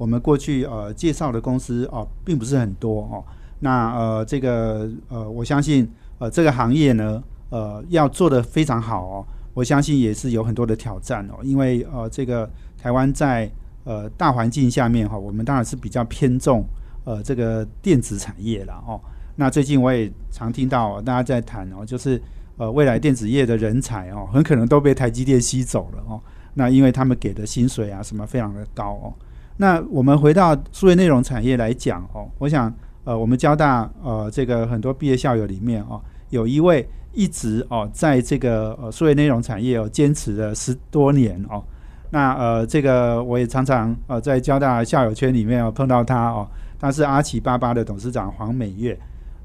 [0.00, 3.22] 我们过去呃介绍的公司哦，并不是很多哦。
[3.58, 5.86] 那呃，这个呃，我相信
[6.18, 11.34] 呃，这个行业呢，呃，要做得非常好哦，我相信也是有很多的挑战哦。
[11.42, 13.50] 因为呃，这个台湾在
[13.84, 16.64] 呃大环境下面哈，我们当然是比较偏重
[17.04, 18.98] 呃这个电子产业了哦。
[19.36, 22.18] 那最近我也常听到大家在谈哦，就是
[22.56, 26.18] 呃未来电子业的人才哦，很可能都被台积电吸走了哦。
[26.54, 29.12] 那因为他们给的薪水啊什么非常的高哦。
[29.60, 32.72] 那我们回到数位内容产业来讲哦，我想
[33.04, 41.62] 呃我们交大呃这个很多毕业校友里面哦，有一位一直哦在这个呃数位内容产业哦坚持了十多年哦。
[42.10, 48.98] 那呃这个我也常常呃在交大校友圈里面哦碰到他哦，他是阿奇巴巴的董事长黄美月。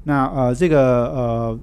[0.04, 1.58] 那呃这个呃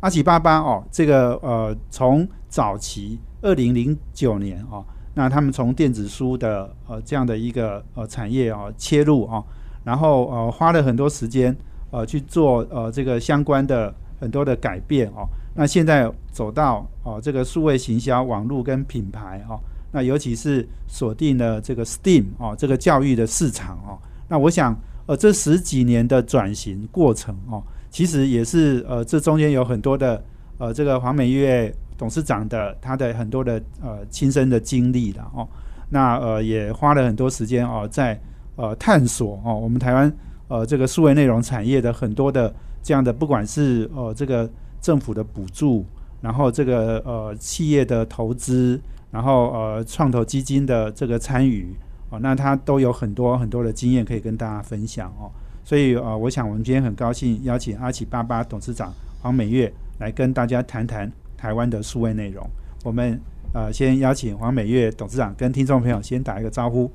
[0.00, 3.18] 阿奇巴巴哦这个呃从早期。
[3.40, 4.82] 二零零九年哦，
[5.16, 9.40] 那他们从电子书的呃这样的一个呃产业啊切入啊，
[9.84, 11.56] 然后呃花了很多时间
[11.92, 15.24] 呃去做呃这个相关的很多的改变哦。
[15.54, 19.54] 那现在走到哦这个数位行销、网络跟品牌哦，
[19.92, 23.96] 那尤其是锁定了这个 STEAM 哦这个教育的市场哦。
[24.28, 24.76] 那我想
[25.06, 30.20] 呃这十几年的转型过程哦，其实也是呃这中间有很多的
[30.58, 31.72] 呃这个黄美月。
[31.96, 35.46] 董事长的他的很多的呃亲身的经历了哦，
[35.90, 38.20] 那呃也花了很多时间哦，在
[38.56, 40.12] 呃探索哦我们台湾
[40.48, 45.84] 呃这个数位内容产业的很多的这样的不管是呃这个政府的补助，
[46.20, 48.80] 然后这个呃企业的投资，
[49.10, 51.74] 然后呃创投基金的这个参与
[52.10, 55.30] 哦，那他都有很多很多的经验可以跟大家分享哦，
[55.64, 58.92] 所以呃我想我们今天很高兴邀请阿奇巴巴董事长
[59.22, 61.10] 黄美月来跟大家谈谈。
[61.44, 62.42] 台湾的数位内容，
[62.84, 63.20] 我们
[63.52, 66.90] 呃先邀请黄美月董事长跟听众朋友先打一个招呼。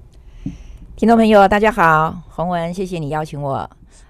[0.96, 3.58] 听众朋友，大家好，洪文，谢谢你邀请我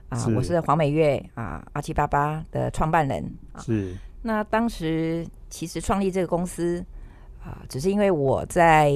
[0.08, 3.30] 啊，我是黄美月啊，阿七八八的创办人。
[3.58, 3.94] 是。
[4.22, 6.82] 那当时其实创立这个公司
[7.44, 8.94] 啊，只是因为我在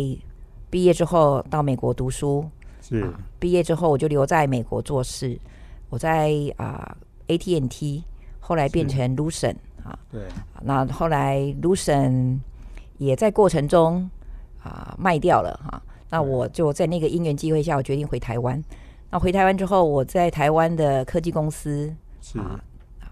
[0.70, 2.50] 毕业之后到美国读书，
[2.82, 3.06] 是。
[3.38, 5.38] 毕业之后我就留在美国做事，
[5.90, 6.96] 我在啊
[7.28, 8.02] AT&T，
[8.40, 9.58] 后来变成 Lucent。
[9.84, 10.22] 啊，对，
[10.62, 12.40] 那后来 Lucent
[12.98, 14.10] 也在过程中
[14.64, 18.64] 啊卖掉了哈，那我就在那个因缘机会下，我决定回台湾。
[19.12, 21.94] 那回台湾之后，我在台湾的科技公司
[22.36, 22.58] 啊
[23.00, 23.06] 啊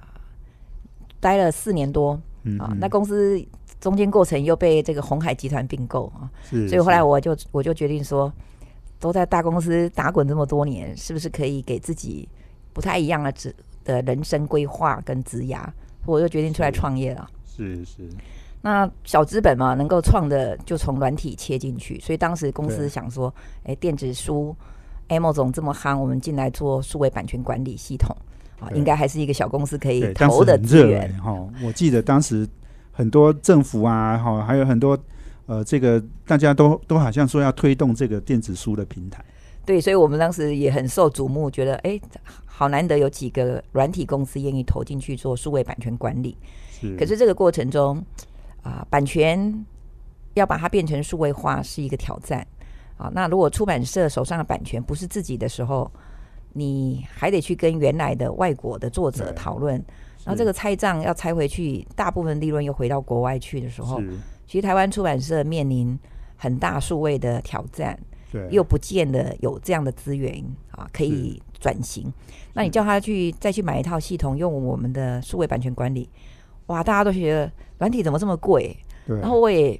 [1.19, 2.19] 待了四年多
[2.57, 3.39] 啊，那公司
[3.79, 8.31] 中间过程又被这个红海集团并购啊，所以后来我就我就决定说，
[8.99, 12.29] 都在大公司打滚这么多年，是不是可以给自己
[12.71, 15.63] 不太一样的职的人生规划跟职涯？
[16.05, 17.29] 我又决定出来创业了。
[17.45, 18.09] 是是，
[18.61, 21.99] 那小资本嘛，能够创的就从软体切进去。
[21.99, 24.55] 所以当时公司想说，哎，电子书
[25.07, 28.15] ，M 总这么夯，我们进来做数位版权管理系统
[28.59, 31.35] 啊，应该还是一个小公司可以投的资源哈。
[31.63, 32.47] 我记得当时
[32.91, 34.97] 很多政府啊，哈，还有很多
[35.45, 39.23] 呃，这个大家都都好像说要推动这个电子书的平台。
[39.65, 41.99] 对，所以我们当时也很受瞩目，觉得哎。
[42.53, 46.37] 好难得有几个软体公司愿意投进去做数位版权管理，
[46.95, 48.05] 可是这个过程中
[48.61, 49.65] 啊，版权
[50.35, 52.45] 要把它变成数位化是一个挑战
[52.97, 53.09] 啊。
[53.15, 55.91] 那如果出版社手上的版权不是自己的时候，
[56.53, 59.83] 你还得去跟原来的外国的作者讨论，
[60.23, 63.99] 然后这个拆账要拆回去，大部分利润又回到国外去的时候，
[64.45, 65.97] 其实台湾出版社面临
[66.37, 67.97] 很大数位的挑战。
[68.49, 72.11] 又不见得有这样的资源啊，可以转型。
[72.53, 76.09] 那你叫他去再去买一套系统，用我们的数位版权管理，
[76.67, 78.75] 哇，大家都觉得软体怎么这么贵？
[79.05, 79.79] 然后我也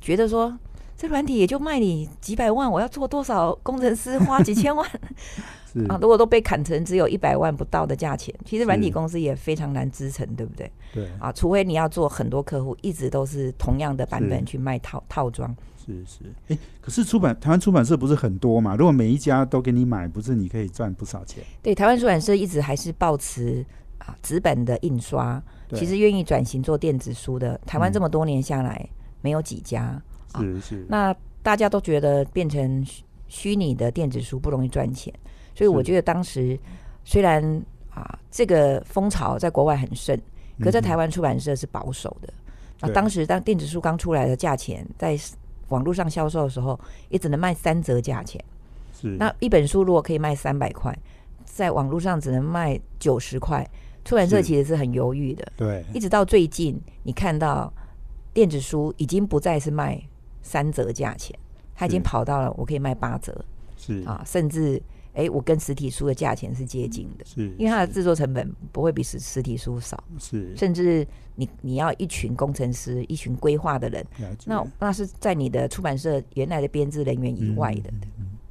[0.00, 0.56] 觉得说，
[0.96, 4.88] 这软体也就卖你几百万，我要做多少工程师花几千万
[5.88, 5.98] 啊？
[6.00, 10.70] 如果都被砍成只有一百万不到的价钱，其实软体公司也非常难支撑，对不对？
[10.92, 15.54] 对啊，除非你要做很多客户，一直都是同样的版本去卖套套装。
[15.84, 16.18] 是是，
[16.48, 18.76] 哎，可是出版台湾出版社不是很多嘛？
[18.76, 21.42] 如果每一家都给你买，不是你可以赚不少钱？
[21.62, 23.64] 对，台湾出版社一直还是保持
[23.98, 25.42] 啊纸本的印刷，
[25.74, 28.88] 其实愿意转型做电子书的，台湾这么多年下来
[29.20, 30.00] 没有几家。
[30.36, 32.86] 是是，那大家都觉得变成
[33.28, 35.12] 虚拟的电子书不容易赚钱，
[35.54, 36.58] 所以我觉得当时
[37.04, 37.42] 虽然
[37.90, 40.18] 啊这个风潮在国外很盛，
[40.60, 42.32] 可在台湾出版社是保守的。
[42.80, 45.16] 那当时当电子书刚出来的价钱，在
[45.72, 46.78] 网络上销售的时候，
[47.08, 48.42] 也只能卖三折价钱。
[48.92, 49.16] 是。
[49.18, 50.96] 那一本书如果可以卖三百块，
[51.44, 53.68] 在网络上只能卖九十块，
[54.04, 55.50] 出版社其实是很犹豫的。
[55.56, 57.72] 对，一直到最近，你看到
[58.32, 60.00] 电子书已经不再是卖
[60.42, 61.36] 三折价钱，
[61.74, 63.44] 它已经跑到了我可以卖八折。
[63.76, 64.02] 是。
[64.06, 64.80] 啊，甚至
[65.14, 70.56] 哎，我跟实体书的价钱是接近的，是，因为它的制作成本不会比实实体书少，是。
[70.56, 74.06] 甚至你你要一群工程师、一群规划的人，
[74.46, 77.90] 那那是在你的出版社原来的编制人员以外的。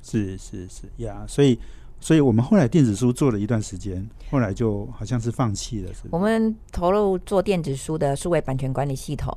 [0.01, 1.60] 是是是呀，所以
[2.00, 9.31] 所以我们后来电子书做了一段时间，后来就好像是放弃了，是我们投入做电子书的数位版权管理系统，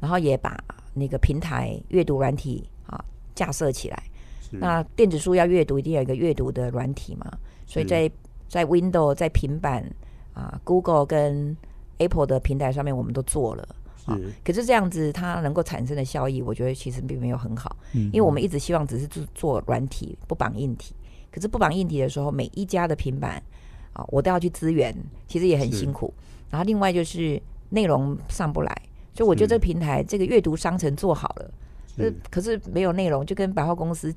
[0.00, 0.58] 然后也把
[0.94, 3.02] 那个平台阅读软体啊
[3.34, 4.02] 架设起来。
[4.50, 7.30] 那电子书要阅读，一定要有一个阅读的软体嘛，
[7.66, 8.10] 所以在
[8.48, 9.84] 在 Windows、在平板
[10.32, 11.56] 啊、Google 跟
[11.98, 13.68] Apple 的平台上面，我们都做了。
[14.06, 20.94] 啊，可是这样子它能够产生的效益，我觉得其实并没有很好，嗯因为我们一直希望只是做做软体，不绑硬体。
[21.30, 23.42] 可是不绑硬体的时候，每一家的平板
[23.92, 24.96] 啊，我都要去支援，
[25.26, 26.12] 其实也很辛苦。
[26.48, 28.82] 然后另外就是内容上不来，
[29.14, 31.50] 所以我觉得这个平台这个阅读商城做好了，
[31.94, 34.12] 可是是可是没有内容，就跟百货公司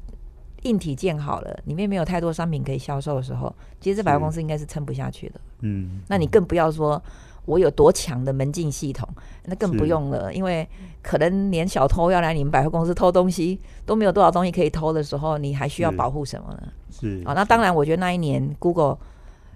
[0.61, 5.41] 硬体建好了，里面没有太多商品可以销售的时候，其实这百货公司应该是撑不下去的。
[5.59, 7.01] 嗯，那你更不要说
[7.45, 9.07] 我有多强的门禁系统，
[9.45, 10.67] 那更不用了，因为
[11.01, 16.71] 可能连小偷要来你们百货公司偷东西都没有多少东西可以偷的时候，你还需要保护什么呢？
[16.91, 18.97] 是啊，那当然，我觉得那一年 Google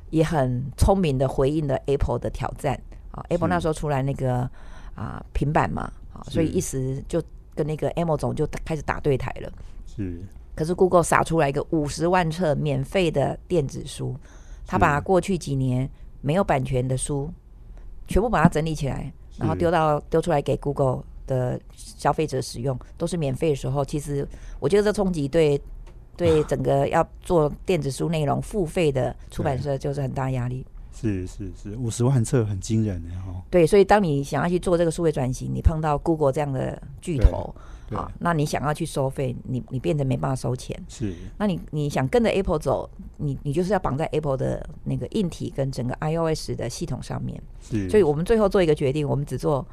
[0.09, 2.79] 也很聪明的回应了 Apple 的挑战
[3.11, 4.49] 啊，Apple 那时候出来那个
[4.95, 5.83] 啊平板嘛，
[6.13, 7.21] 啊，所以一时就
[7.53, 9.51] 跟那个 Apple 总就开始打对台了。
[9.85, 10.21] 是。
[10.55, 14.15] 可是 Google 撒出来一个五十万册免费的电子书，
[14.65, 15.89] 他把过去几年
[16.21, 17.29] 没有版权的书
[18.07, 24.27] 全部把它整理起来，然后丢到丢出来给 Google 的消费者使用，都是免费的时候，其实
[24.59, 25.59] 我觉得这冲击对
[26.15, 30.65] 对 整个要做电子书内容付费的出版社就是很大压力。
[30.97, 37.61] 是是是，五十万册很惊人的哦，对，所以当你想要去做这个数位转型，你碰到 Google 这样的巨头对
[37.91, 40.75] 啊，那你想要去收费，你你变得没办法收钱。
[40.87, 41.13] 是。
[41.37, 47.41] 那你你想跟着 Apple 走，你你就是要绑在 Apple 的那个硬体跟整个 iOS 的系统上面。
[47.61, 49.65] 是，所以我们最后做一个决定，我们只做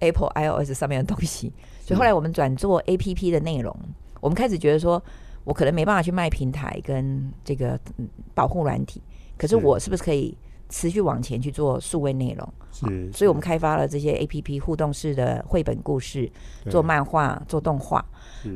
[0.00, 1.52] Apple iOS 上面的东西。
[1.84, 3.76] 所以后来我们转做 APP 的内容，
[4.20, 5.02] 我们开始觉得说，
[5.44, 9.02] 我可能没办法去卖平台跟这个嗯保护软体，
[9.36, 9.64] 可是是。
[9.64, 10.36] 我是不是可以
[10.68, 12.54] 持续往前去做数位内容？
[12.70, 16.30] 是，所以我们开发了这些 APP 互动式的绘本故事，
[16.70, 18.04] 做漫画、做动画。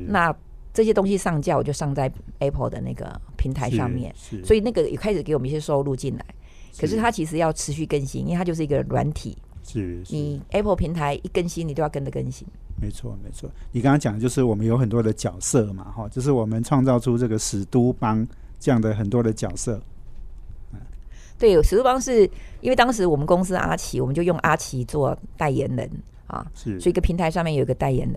[0.09, 0.37] 那那
[0.73, 6.25] 这些东西上架，我就上在 Apple 的那个平台上面，是，所以那个也开始给我们一些收入进来。
[6.79, 12.49] 可是它其实要持续更新，因为它就是一个软体，是是你 Apple 平台一更新，你都要跟着更新。
[12.81, 13.51] 没错，没错。
[13.71, 18.27] 你刚刚讲的就是我们有很多的角色嘛，哈，就是我们创造出这个史都帮
[18.59, 19.79] 这样的很多的角色。
[21.43, 22.23] 对，史杜邦是
[22.61, 25.91] 因为当时我们公司阿奇，我们就用阿奇做代言人
[26.29, 28.17] 啊，是，所以一个平台上面有一个代言人。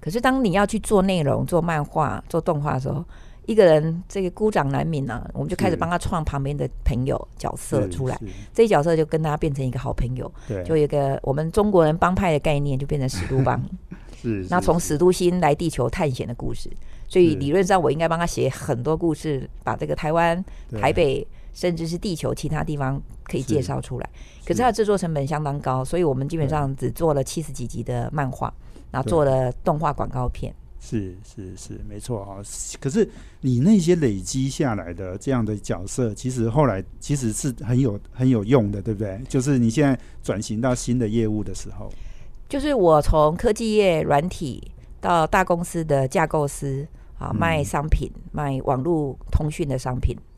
[0.00, 3.04] 可是当你要去做内容、做漫画、做动画的时候，
[3.46, 8.16] 一个人这个孤掌难鸣啊，我们就开始帮他创旁边的朋友角色出来，
[8.52, 13.60] 这一角色就跟他变成一个好朋友，对，就有一个我们中国人帮派的概念，就变成史都帮。
[14.22, 16.70] 是，那从史都星来地球探险的故事，
[17.08, 20.42] 所以理论上我应该帮他写很多故事，把这个台湾、
[20.80, 24.10] 台北，甚至是地球其他地方可以介绍出来。
[24.42, 28.52] 可是是它的制作成本相当高，所以我们基本上只做了七十几集的漫画，
[28.90, 30.54] 然后做了动画广告片。
[30.80, 32.42] 是是是，没错啊、
[32.78, 33.08] 可是
[33.40, 39.18] 你那些累积下来的这样的角色，其实后来其实是很有很有用的，对不对？
[39.26, 41.88] 就是你现在转型到新的业务的时候，
[42.50, 44.70] 就是我从科技业软体
[45.00, 46.86] 到大公司的架构师
[47.18, 47.36] 啊，嗯。
[47.36, 50.14] 卖商品、卖网络通讯的商品。
[50.18, 50.33] 啊，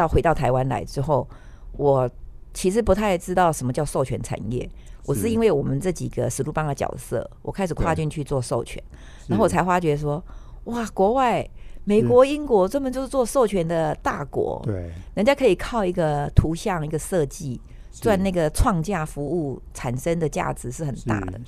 [0.00, 1.28] 到回到台湾来之后，
[1.72, 2.08] 我
[2.54, 4.68] 其实不太知道什么叫授权产业。
[5.06, 8.82] 我是是因为我们这几个史路邦的角色，我开始跨进去做授权，
[9.26, 10.22] 然后我才发觉说，
[10.64, 11.46] 哇，国外
[11.84, 21.40] 美国、英国专门就是做授权的大国，对人家可以靠一个图像、一个设计赚那个创价服务产生的价值是很大的。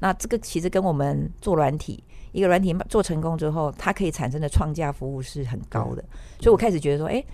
[0.00, 6.04] 那这个其实跟我们做软体，一个软体做成功之后，它可以产生的创价服务是很高的。
[6.40, 7.24] 所以我开始觉得说，哎、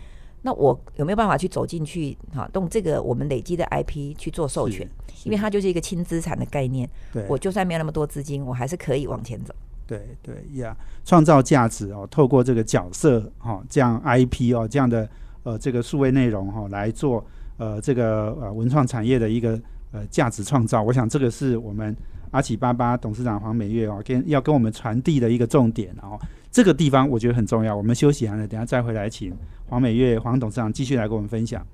[0.42, 4.88] 那我有没有办法去走进去，哈，用这个我们累积的 IP 去做授权？
[5.24, 9.54] 因为它就是一个轻资产的概念，对我就算没有那么多资金，我还是可以往前走。
[9.86, 15.08] 对对呀，创造价值哦，透过这个角色哈，这样 IP 哦，这样的
[15.44, 17.24] 呃这个数位内容哈来做
[17.58, 19.60] 呃这个呃文创产业的一个
[19.92, 21.94] 呃价值创造，我想这个是我们
[22.30, 26.18] 阿奇巴巴董事长黄美月哦跟要跟我们传递的一个重点哦，
[26.52, 27.74] 这个地方我觉得很重要。
[27.74, 29.34] 我们休息完了，等下再回来请
[29.70, 31.66] 黄美月黄董事长继续来跟我们分享。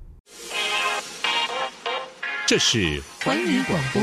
[2.47, 4.01] 这是环宇广播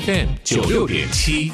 [0.00, 1.50] FM 九六点七。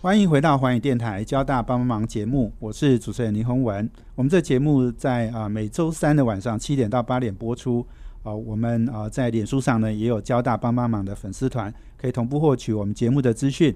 [0.00, 3.90] 欢迎回到环宇电台交大帮帮忙节目，我是主持人林宏文。
[4.14, 7.84] 我们这节目在啊每周三的晚上七点到八点播出。
[8.22, 13.74] 啊，我们啊在脸书上呢也有交大帮帮忙的粉丝团，可以同步获取我们节目的资讯。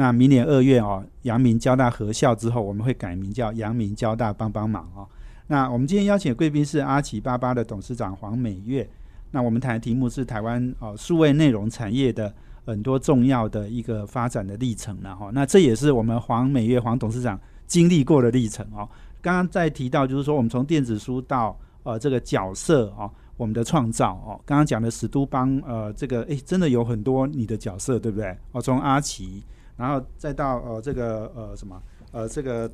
[0.00, 5.06] 那明年二月哦，阳明交大合校之后，我们会改名叫阳明交大帮帮忙哦。
[5.48, 8.88] 那我们今天邀请贵宾是阿奇巴巴的董事长黄美月。
[9.30, 12.32] 那我们谈的题目是台湾哦数位内容产业的
[12.64, 15.30] 很多重要的一个发展的历程了哈。
[15.34, 18.88] 那这也是我们黄美月黄董事长经历过的历程哦。
[19.20, 24.40] 刚刚在提到就是说，我们从电子书到呃这个角色哦，我们的创造哦。
[24.46, 28.34] 刚刚讲的史都邦呃这个诶，真的有很多你的角色对不对？
[28.52, 29.44] 哦，从阿奇，
[29.80, 31.82] 然后再到呃这个呃什么
[32.12, 32.70] 呃这个。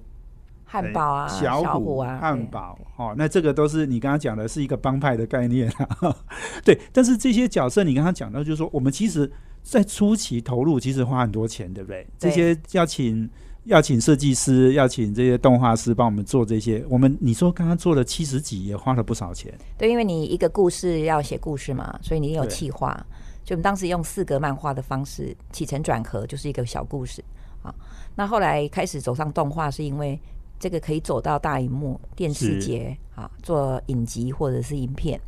[0.68, 6.16] 汉堡啊，小虎啊，汉堡哦，那这个都是你刚刚讲的是一个帮派的概念啊，
[6.66, 6.76] 对。
[6.92, 9.30] 但是这些角色你刚刚讲到，就是说我们其实，
[9.62, 12.04] 在初期投入其实花很多钱，对不对？
[12.18, 13.30] 这些要请
[13.62, 16.84] 要请设计师，要请这些动画师帮我们做这些。
[16.88, 19.56] 我们你说刚刚做了七十几，也花了不少钱。
[19.78, 23.06] 对，因为你一个故事要写故事嘛，所以你有企划。
[23.46, 27.24] 就我们当时用四格漫画的方式起承转合，就是一个小故事
[27.62, 27.74] 啊。
[28.14, 30.20] 那后来开始走上动画，是因为。
[30.58, 35.20] 这个可以走到大荧幕电视节啊，做影集或者是影片，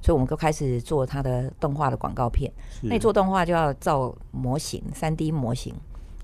[0.00, 2.48] 所以我们就开始做它的动画的广告片。
[2.82, 5.74] 那做动画就要造模型，三 D 模型。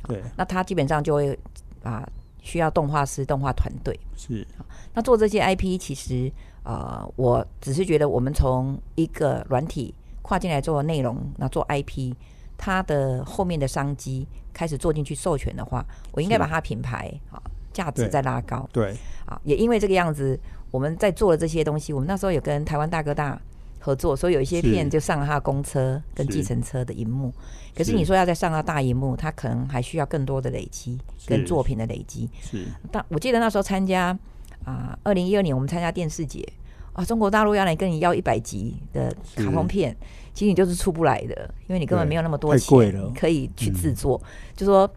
[0.05, 1.37] 对，那它基本上就会
[1.83, 2.09] 啊，
[2.41, 3.99] 需要动画师、动画团队。
[4.15, 4.47] 是，
[4.95, 6.31] 那做这些 IP，其实
[6.63, 9.93] 呃，我只是觉得我们从一个软体
[10.33, 12.15] 跨进来做内容，那做 IP，
[12.57, 17.37] 它的后面的商机开始做进去授权的话，我应该把它品牌啊。
[17.71, 20.39] 价值再拉高，对，啊，也因为这个样子，
[20.71, 23.41] 我们在做了这些东西，我们那时候有跟台湾大哥大
[23.79, 27.33] 合作，所以有一些片就上了他的公车跟计程车的荧幕。
[27.75, 32.29] 可是你说要再上到大荧幕，他可能还需要更多的累积跟作品的累积。
[32.43, 34.19] 是，但我记得那时候参加
[34.67, 36.47] 啊，二零一二年我们参加电视节
[36.93, 39.97] 啊，中国大陆要来跟你要一百集的卡通片，
[40.35, 44.21] 其实你就是出不来的，因为你根本没有那么多钱可以去制作。
[44.57, 44.91] 就说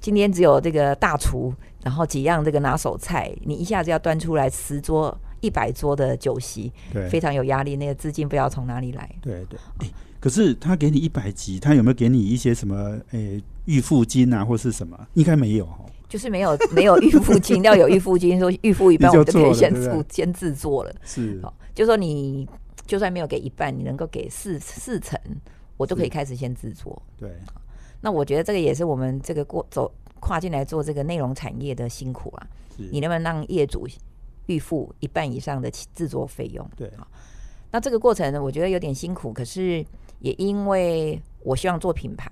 [0.00, 1.54] 今天只有这个大厨。
[1.80, 7.76] 然后几样这个拿手菜，你一下子要端出来十桌、一百桌的酒席，对，非常有压力。
[7.76, 9.08] 那个资金不知道从哪里来。
[9.22, 9.58] 对对。
[10.18, 14.98] 可是他给你一百集，他有没有给你一些什么诶预付金啊，或是什么？
[15.14, 15.86] 应该没有哈。
[16.08, 20.94] 就是没有 没有预付金，要有预付金，说预付一半，我就可以先付先制作了。
[21.04, 21.38] 是。
[21.42, 22.48] 好就说你
[22.86, 25.20] 就算没有给一半，你能够给四四成，
[25.76, 27.00] 我都可以开始先制作。
[27.16, 27.30] 对。
[28.00, 29.92] 那我觉得这个也是我们这个过走。
[30.20, 32.46] 跨进来做这个内容产业的辛苦啊，
[32.90, 33.86] 你能不能让业主
[34.46, 36.68] 预付一半以上的制作费用？
[36.76, 37.06] 对啊，
[37.70, 39.86] 那这个过程呢，我觉得有点辛苦，可是
[40.18, 42.28] 也因为我希望做品牌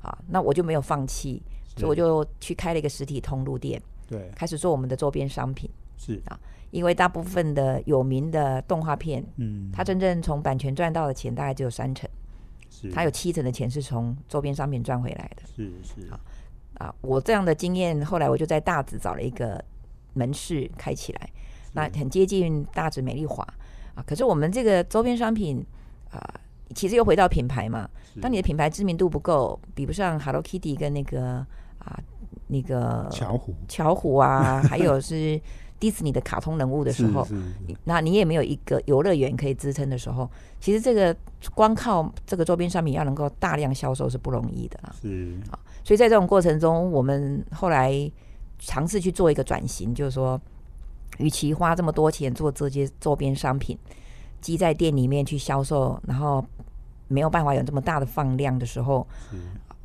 [0.00, 1.42] 啊，那我就没有放弃，
[1.76, 5.68] 所以我就去开了一个实体通路店，对，开始做我们的周边商品。
[5.96, 6.20] 是。
[6.26, 6.38] 啊，
[6.70, 12.08] 因为大部分的有名的动画片，嗯，它真正从版权赚到的钱大概只有三成，
[12.70, 16.08] 是，它有七成的钱是从周边商品赚回来的，是是。
[16.10, 16.18] 啊。
[16.78, 19.62] 啊，我这样的经验，后来我就在大直找了一个
[20.12, 21.30] 门市开起来，
[21.72, 23.42] 那很接近大直美丽华。
[23.94, 24.04] 啊。
[24.06, 25.64] 可是我们这个周边商品
[26.10, 26.20] 啊，
[26.74, 27.88] 其实又回到品牌嘛。
[28.20, 31.46] 当你的品牌知名度不够，比不上 Hello Kitty 跟那个
[31.86, 31.98] 啊
[32.48, 35.40] 那个巧虎、巧虎啊，还有是
[35.80, 37.26] 迪士尼的卡通人物的时候，
[37.84, 41.16] 那你也没有一个游乐园可以支撑的时候，其实这个
[41.54, 44.94] 光靠这个周边商品要能够大量销售是不容易的啦。
[45.00, 45.58] 是啊。
[45.82, 48.10] 所以在这种过程中，我们后来
[48.58, 50.40] 尝试去做一个转型，就是说，
[51.18, 53.76] 与其花这么多钱做这些周边商品，
[54.40, 56.44] 积在店里面去销售，然后
[57.08, 59.06] 没有办法有这么大的放量的时候，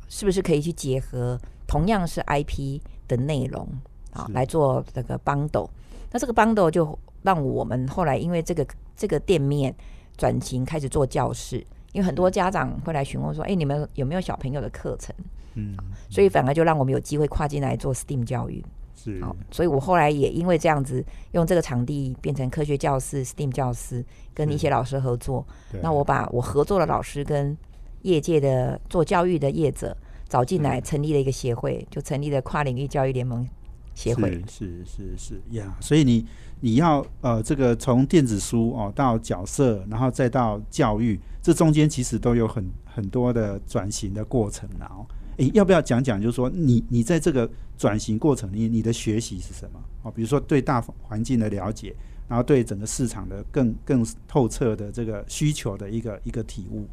[0.08, 1.38] 是不是可以去结合
[1.72, 3.66] 同样是 IP 的内容
[4.10, 5.66] 啊，来做这个 bundle？
[6.10, 9.74] 那这个 bundle 就让我们后来因为这个这个店面
[10.18, 15.14] 转型开始做教室，因为很多家长会来询问说：“哎，你们有没有小朋友的课程？”
[15.56, 15.74] 嗯，
[16.10, 18.62] 所以反而就让我们有机会跨进来做 STEAM 教育，
[18.94, 21.02] 是，所以我后来也因为这样子，
[21.32, 25.42] 用这个场地变成科学教室 STEAM 教师，跟一些老师合作。
[25.80, 27.56] 那我把我合作的老师跟
[28.02, 29.96] 业界的做教育的业者，
[30.32, 33.46] 找进来，成立了一个协会，就成立了跨领域教育联盟
[33.94, 34.42] 协会。
[34.48, 36.24] 是是是呀，所以你
[36.60, 46.18] 你要呃，这个从电子书哦到角色，然后再到教育，这中间其实都有很很多的转型的过程然后，诶，要不要讲讲？
[46.18, 47.46] 就是说，你你在这个
[47.76, 49.78] 转型过程里，你的学习是什么？
[50.04, 51.94] 哦，比如说对大环境的了解，
[52.26, 56.88] 然后对整个市场的更更透彻的这个需求的一个一个体悟。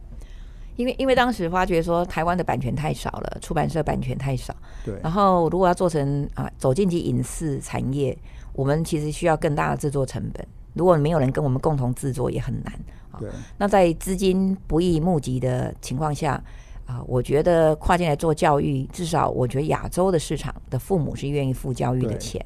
[0.80, 4.56] 因为因为当时发觉说台湾的版权太少了，出版社版权太少，
[4.86, 4.98] 对。
[5.04, 8.18] 然后如果要做成啊走进去影视产业，
[8.54, 10.48] 我们其实需要更大的制作成本。
[10.74, 12.74] 如果没有人跟我们共同制作，也很难。
[13.20, 13.30] 对。
[13.58, 16.42] 那在资金不易募集的情况下，
[16.86, 22.42] 啊，我觉得跨进来做教育，至少我觉得亚洲的市场的父母是愿意付教育的钱。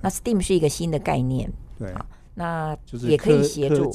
[0.00, 1.52] 那 STEAM 是一个新的概念。
[1.76, 1.92] 对。
[2.34, 3.92] 那也可以协助，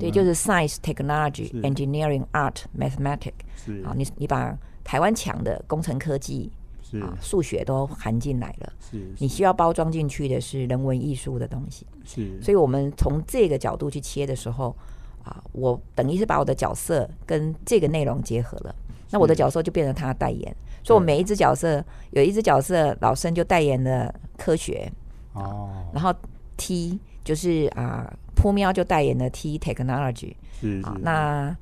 [0.00, 3.32] 对，就是 science, technology, engineering, art, mathematics。
[3.54, 6.50] 是啊，你你把台湾强的工程科技
[7.00, 8.72] 啊、数学都含进来了。
[8.80, 11.86] 是，你需要包装进去的是人文艺术的东西。
[12.04, 14.74] 是，所以我们从这个角度去切的时候
[15.22, 18.74] 啊，我等于是把我的角色跟这个内容结合了。
[19.10, 24.90] 那我的角色就变成他的代言，所以我每一只角色有一只角色，老生就代言了科学
[25.34, 26.12] 哦，然后
[26.56, 26.98] T。
[27.22, 31.56] 就是啊，扑喵就代言了 T Technology，是啊，那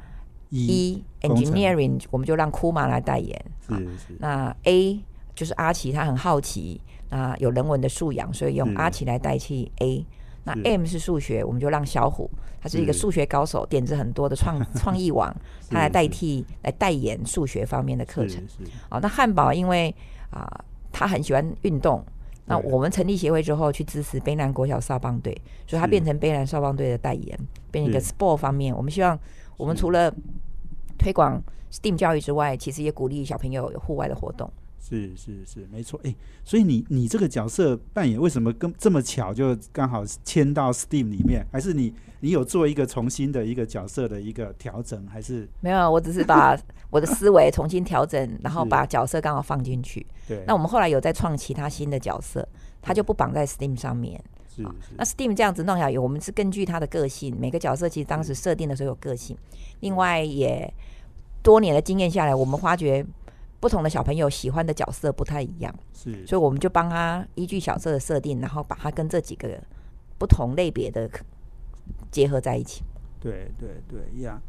[0.50, 4.16] E Engineering 我们就让库玛来代言，是是。
[4.18, 5.00] 那 A
[5.34, 10.06] 就是阿奇，他很好奇，那有人文的素养，所以用阿奇来代替 A。
[10.44, 12.30] 那 M 是数学，我们就让小虎，
[12.62, 15.34] 他是一个数学高手，点子很多的创 创意网，
[15.68, 18.42] 他来代替来代言数学方面的课程。
[18.88, 19.94] 哦，那汉堡因为
[20.30, 20.48] 啊，
[20.90, 22.02] 他很喜欢运动。
[22.48, 25.36] 那我们成立协会之后，去支持卑南国小少棒队，
[25.66, 27.38] 所以他变成卑南少棒队的代言，
[27.70, 28.74] 变成一个 sport 方面。
[28.74, 29.18] 我们希望，
[29.56, 30.12] 我们除了
[30.98, 31.40] 推广
[31.70, 34.50] STEAM 教育之外，其实也鼓励小朋友有户外的活动。
[34.80, 36.00] 是是是，没错。
[36.04, 41.46] 哎，所以你你这个角色扮演为什么跟这么巧就刚好签到 STEAM 里面？
[41.52, 45.06] 还是你你有做一个重新的一个角色的一个调整？
[45.06, 45.90] 还是没有？
[45.90, 46.58] 我只是把
[46.90, 50.06] 我的思维重新调整，然后把角色刚好放进去。
[50.26, 50.42] 对。
[50.46, 52.48] 那我们后来有在创其他新的角色，
[52.80, 54.18] 它就不绑在 STEAM 上面。
[54.48, 54.68] 是是。
[54.96, 59.36] 那 STEAM 这样子弄下来，我们是根据他的个性，每个角色其实当时设定的时候有个性。
[59.80, 60.72] 另外，也
[61.42, 63.04] 多年的经验下来，我们发觉。
[63.60, 69.60] 不同的小朋友喜欢的角色不太一样，是，所以我们就帮他依据角色的设定，然后把它跟这几个
[70.18, 71.10] 不同类别的
[72.10, 72.82] 结合在一起。
[73.20, 74.40] 对对对呀，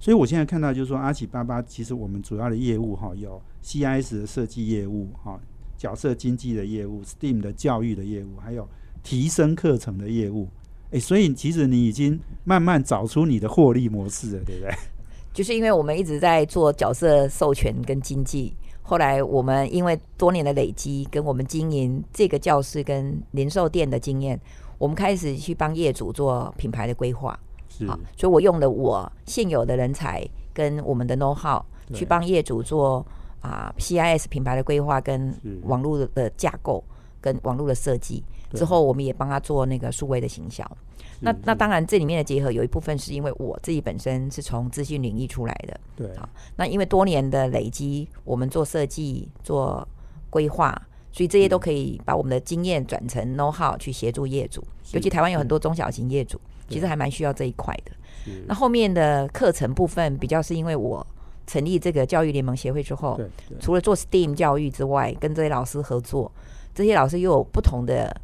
[0.00, 5.38] 所以我现在看到就是说，阿奇巴巴其实我们主要的业务哈有 CIS 的设计业务哈，
[5.78, 8.68] 角色经济的业务，STEAM 的教育的业务，还有
[9.04, 10.48] 提升课程的业务。
[10.90, 14.74] 哎，所以其实你已经慢慢找出你的获利模式了，对不对？
[15.36, 24.40] 就是因为我们一直在做角色授权跟经济，后来我们因为多年的累积，跟我们经营这个教室跟零售店的经验，
[24.78, 27.38] 我们开始去帮业主做品牌的规划。
[27.68, 27.84] 是，
[28.16, 33.06] 所以我用了我现有的人才跟我们的 know how 去帮业主做
[33.42, 36.82] 啊 CIS 品牌的规划跟网络的架构
[37.20, 38.24] 跟网络的设计。
[38.52, 40.64] 之后我们也帮他做那个数位的行销。
[41.20, 46.28] 那那当然，这里面的结合有一部分是因为我自己本身是从资讯领域出来的，对啊。
[46.56, 49.88] 那因为多年的累积，我们做设计、做
[50.28, 50.70] 规划，
[51.10, 54.62] 所以这些都可以把我们的经验转成 know how 去协助业主。
[54.92, 57.92] 尤其台湾有很多中小型业主，其实还蛮需要这一块的。
[58.46, 61.04] 那后面的课程部分比较是因为我
[61.46, 63.18] 成立这个教育联盟协会之后，
[63.58, 66.30] 除了做 STEAM 教育之外，跟这些老师合作，
[66.74, 68.14] 这些老师又有不同的。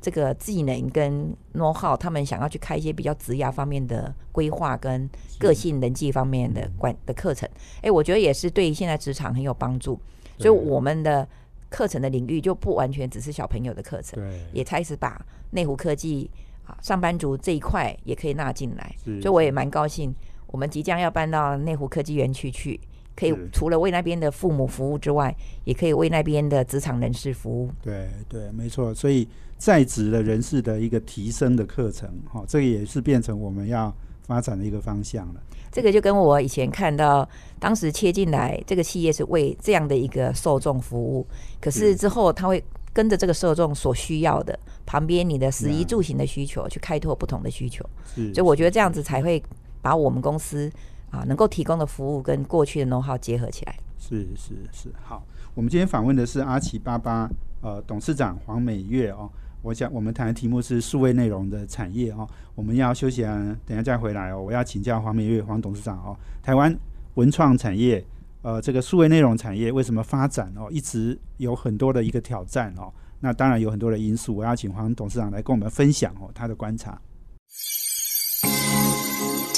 [0.00, 5.08] 这个技能跟 know how，他们想要去开一些比较职业方面的规划跟
[5.38, 7.48] 个性人际方面的管的课程，
[7.82, 9.98] 哎，我觉得也是对现在职场很有帮助。
[10.38, 11.28] 所以我们的
[11.68, 16.30] 课程的领域就不完全只是小朋友的课程，也开始把内湖科技
[16.64, 18.94] 啊上班族这一块也可以纳进来。
[19.20, 20.14] 所以我也蛮高兴，
[20.46, 22.78] 我们即将要搬到内湖科技园区去。
[23.18, 27.68] 可以除了为那边的父母服务之外，也可以为那边的职场人士服务。
[27.82, 28.94] 对对，没错。
[28.94, 29.26] 所以
[29.56, 35.42] 在职的人士的一个提升的课程，哈，这个也是变成我们要发展的一个方向了。
[35.72, 37.28] 这个就跟我以前看到，
[37.58, 41.26] 当时切进来这个企业是为这样的一个受众服务，
[41.60, 47.84] 可是之后他会跟着这个受众所需要的旁边你的食衣住行的需求去开拓不同的需求。
[48.14, 49.42] 所以我觉得这样子才会
[49.82, 50.70] 把我们公司。
[51.10, 54.92] 啊，能够提供的服务跟过去的 know how 结合起来，是是是。
[55.02, 57.28] 好，我们今天访问的是阿奇巴巴
[57.62, 59.30] 呃董事长黄美月哦。
[59.62, 62.28] 我想我们谈的题目是数位内容的产业哦。
[62.54, 64.40] 我们要休息啊，等下再回来哦。
[64.40, 66.16] 我要请教黄美月黄董事长哦。
[66.42, 66.74] 台湾
[67.14, 68.04] 文创产业
[68.42, 72.92] 呃这个数位内容产业为什么发展哦，一直有很多的一个挑战哦。
[73.18, 77.00] 那当然有很多的因素，我要请黄董事长来跟我们分享哦他的观察。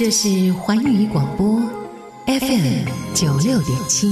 [0.00, 1.60] 这是环宇广播
[2.24, 4.10] FM 九六点七，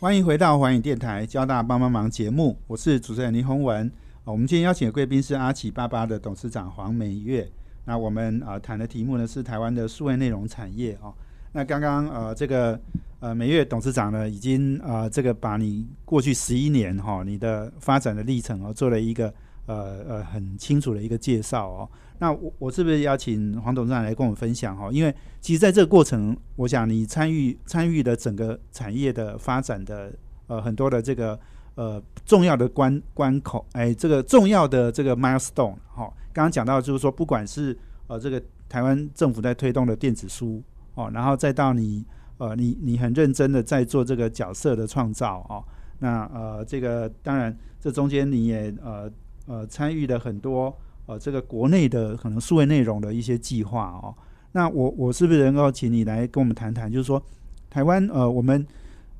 [0.00, 3.88] 欢迎回到环宇电台交大帮帮忙节目，我是主持人林宏文。
[4.24, 7.48] 我们今天邀请的贵宾是阿奇爸爸的董事长黄美月。
[7.84, 11.14] 那我们啊谈的题目呢是台湾的数位内容产业哦。
[11.52, 12.76] 那刚刚呃这个
[13.20, 19.32] 呃美月董事长呢已经呃这个把你过去十一年哈你的发展的历程哦做了一个
[19.66, 21.88] 呃呃很清楚的一个介绍哦。
[22.18, 24.90] 那我我是不是邀请黄董事长来跟我们分享哈？
[24.90, 30.10] 因为其实在这个过程，我想你参与参与的整个产业的发展的
[30.46, 31.38] 呃很多的这个
[31.74, 37.76] 呃重要的关关口，哎，这个重要的这个 milestone 哈，刚刚讲到就是说，不管是
[38.06, 40.62] 呃这个台湾政府在推动的电子书
[40.94, 42.02] 哦，然后再到你
[42.38, 45.62] 呃你你很认真的在做这个角色的创造哦，
[45.98, 49.10] 那呃这个当然这中间你也呃
[49.46, 50.76] 呃参与了很多。
[51.08, 54.12] 呃，这个国内的可能数位内容的一些计划哦，
[54.50, 56.90] 那我我是不是能够请你来跟我们谈谈？
[56.90, 57.22] 就是说，
[57.70, 58.66] 台湾呃，我们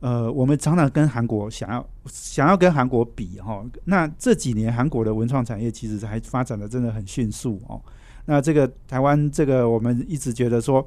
[0.01, 7.81] 呃，我们常常跟韩国想要想要跟韩国比哈，那这几年韩国的文创产业其实还发展的真的很迅速哦。
[8.25, 10.85] 那这个台湾这个我们一直觉得说，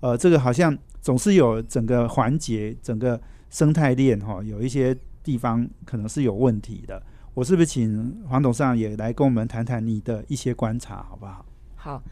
[0.00, 7.02] 呃，这个好像总是有整个环节、整个生态链哈，有一些地方可能是有问题的。
[7.34, 11.44] 我是不是请黄董事长也来跟我们谈谈你的一些观察，好不好？
[11.76, 12.02] 好，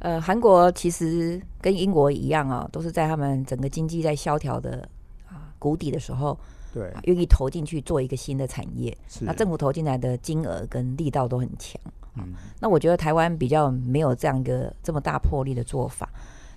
[0.00, 4.86] 呃，韩国其实跟英国一样啊，都是在他们整个经济在萧条的
[5.28, 6.38] 啊谷底的时候，
[6.74, 8.96] 对，愿意投进去做一个新的产业。
[9.08, 11.80] 是，那政府投进来的金额跟力道都很强。
[12.16, 16.08] 嗯，那我觉得台湾比较没有这样一个这么大魄力的做法。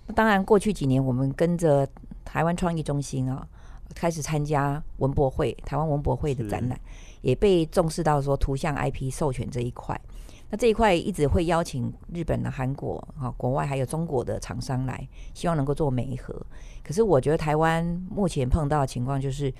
[0.07, 1.87] 那当然，过去几年我们跟着
[2.25, 3.47] 台湾创意中心啊，
[3.95, 6.77] 开始参加文博会、台湾文博会的展览。
[7.23, 9.99] 也被重视到说图像 IP 授权这一块，
[10.49, 16.35] 那这一块一直会邀请日本的、韩国啊、国外还有中国的厂商来，希望能够做媒合。
[16.83, 19.51] 可是我觉得台湾目前碰到的情况就是，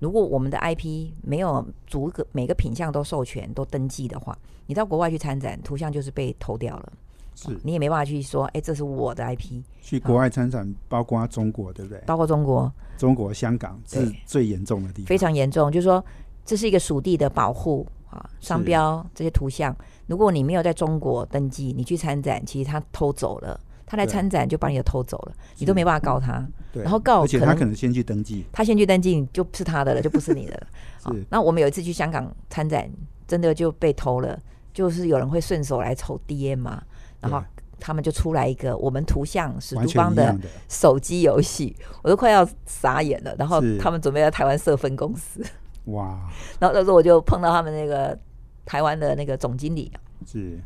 [0.00, 6.92] 如果我们的 IP 没有逐个每个品相都授权、都登记的话，你到国外去参展，图像就是被偷掉了，
[7.36, 9.62] 是你也没办法去说，哎，这是我的 IP。
[9.80, 12.02] 去国外参展，包括中国，对不对？
[12.04, 16.04] 包括中国、中国香港是最严重的地方，非常严重，就是说。
[16.44, 19.74] 这是一个属地的保护啊，商标这些图像，
[20.06, 26.46] 如果你没有在中国登记，你去参展，其实他偷走了，他来参展就把你的偷走了，你都没办法告他。
[26.72, 30.66] 对，然后告，而且他可能先去登记，他先去登记就是他的了，就不是你的了。
[31.12, 31.24] 是。
[31.30, 32.90] 那我们有一次去香港参展，
[33.26, 34.38] 真的就被偷了，
[34.72, 36.82] 就是有人会顺手来抽 DM 嘛，
[37.20, 37.42] 然后
[37.78, 40.36] 他们就出来一个我们图像史都邦的
[40.68, 43.34] 手机游戏，我都快要傻眼了。
[43.38, 45.44] 然后他们准备在台湾设分公司。
[45.86, 46.30] 哇！
[46.60, 48.16] 然后那时候我就碰到他们那个
[48.64, 49.90] 台湾的那个总经理，
[50.26, 50.60] 是，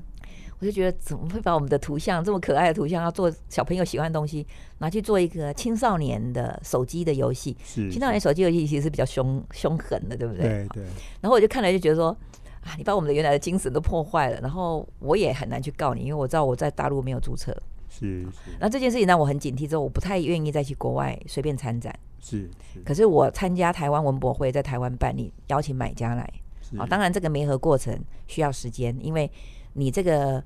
[0.58, 4.46] 我就觉得怎么会把我们的图像这么可爱的图像，要做小朋友喜欢的东西，
[4.78, 7.56] 拿去做一个青少年的手机的游戏？
[7.64, 10.42] 是，青少年手机游戏其实是比较凶凶狠的，对不对？
[10.42, 10.82] 对对。
[11.20, 12.08] 然后我就看了就觉得说，
[12.60, 17.56] 啊，你把我们的原来的精神都破坏了，然后我也很难去告你，因为我知道我在大陆没有注册。
[17.88, 18.50] 是是。
[18.60, 21.94] 那这件事情让我很警惕，之后我不太愿意再去国外随便参展。
[22.26, 22.50] 是，
[22.84, 26.28] 可是我参加台湾文博会，在台湾办理，邀请买家来
[26.76, 26.84] 啊。
[26.84, 29.30] 当然，这个媒合过程需要时间，因为
[29.74, 30.42] 你这个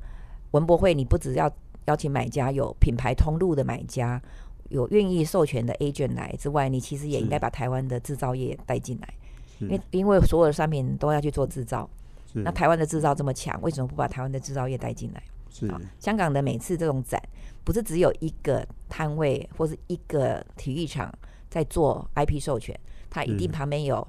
[0.51, 1.51] 文博会，你不只要
[1.87, 4.21] 邀请买家，有品牌通路的买家，
[4.69, 9.15] 有愿意授权的 agent 来之外，你其实也应该把台湾的制造业带进来，
[9.61, 11.89] 因为因为所有的商品都要去做制造。
[12.35, 15.23] 那台湾的制造这么强，为什么不把台湾的制造业带进来？
[15.49, 15.67] 是
[15.99, 17.21] 香港的每次这种展，
[17.65, 21.11] 不是只有一个摊位或是一个体育场。
[21.51, 22.79] 在做 IP 授权，
[23.11, 24.07] 它一定旁边有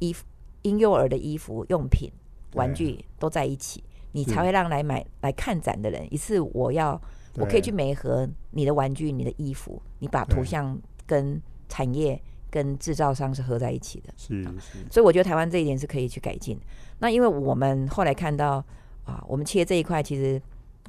[0.00, 0.24] 衣服、
[0.62, 2.10] 婴幼儿的衣服、用品、
[2.54, 6.40] 玩具都在一起，你才会让来买来看展的人一次。
[6.40, 7.00] 我要
[7.36, 10.76] 我可以去媒合你的玩具、你的衣服，你把图像
[11.06, 14.12] 跟产业跟制造商是合在一起的。
[14.16, 16.58] 是是，所以我觉得台湾这一点是可以去改进。
[16.98, 18.62] 那因为我们后来看到
[19.04, 20.42] 啊，我们切这一块，其实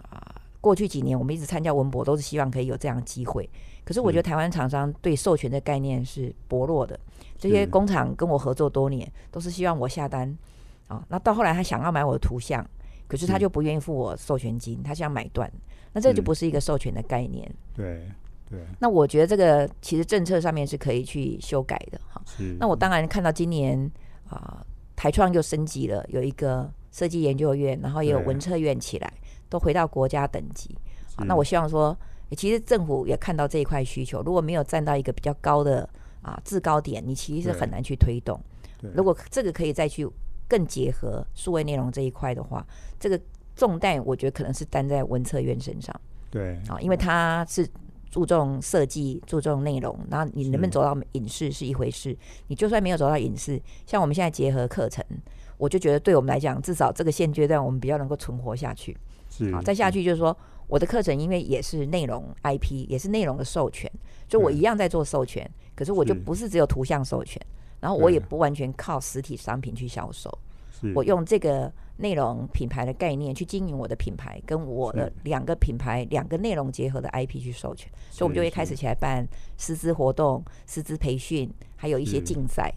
[0.10, 3.48] 啊，过去几年我们一直参加文博，都是希望可以有这样的机会。
[3.84, 6.98] 可是我觉得台湾厂商对授权的概念是薄弱的，
[7.38, 10.38] 这些工厂跟我合作多年，都是希望我下单
[10.88, 11.04] 啊。
[11.10, 12.66] 那到后来他想要买我的图像，
[13.08, 15.52] 可是他就不愿意付我授权金，他想买断，
[15.94, 17.52] 那这就不是一个授权的概念。
[17.74, 18.08] 对
[18.48, 18.60] 对。
[18.80, 22.22] 那我觉得这个其实政策上面是可以去修改的哈。
[22.60, 23.92] 那我当然看到今年
[24.30, 24.64] 啊，
[24.96, 29.12] 台创又升级了，有一个设计研究院，然后也有文策院起来，
[29.50, 30.78] 都回到国家等级。
[31.18, 31.98] 那我希望说。
[32.36, 35.88] 其实政府也看到这一块需求，如果没有站到一个比较高的
[36.22, 38.40] 啊制高点，你其实是很难去推动。
[38.96, 40.08] 如果这个可以再去
[40.48, 42.66] 更结合数位内容这一块的话，
[43.00, 43.20] 这个
[43.56, 45.94] 重担我觉得可能是担在文策院身上
[46.30, 47.68] 对啊，因为它是
[48.10, 52.18] 注重设计、注重内容，然后你能不能走到影视是一回事，
[52.48, 55.06] 你就算没有走到影视，像我们现在结合课程，
[55.58, 58.98] 我就觉得对我们来讲，至少这个现阶段我们比较能够存活下去。
[59.30, 60.36] 是好，再下去就是说，
[60.72, 63.92] 我的课程因为也是内容 IP，也是内容的授权，
[64.26, 67.46] 就我一样在做授权，可是我就不是只有图像授权，
[67.82, 70.32] 然后我也不完全靠实体商品去销售，
[70.96, 82.74] 我用这个内容品牌的概念去经营我的品牌，跟我的两个品牌、两个内容结合的 IP 去授权，所以我们就会开始起来办师资活动、师资培训，还有一些竞赛。